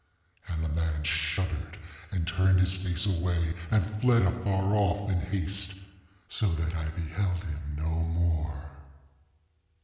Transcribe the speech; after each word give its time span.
And 0.47 0.65
the 0.65 0.69
man 0.69 1.03
shuddered, 1.03 1.77
and 2.11 2.27
turned 2.27 2.59
his 2.59 2.73
face 2.73 3.05
away, 3.05 3.53
and 3.69 3.85
fled 4.01 4.23
afar 4.23 4.73
off, 4.75 5.11
in 5.11 5.19
haste, 5.19 5.75
so 6.27 6.51
that 6.55 6.73
I 6.73 6.87
beheld 6.89 7.43
him 7.43 7.75
no 7.77 7.85
more. 7.99 8.71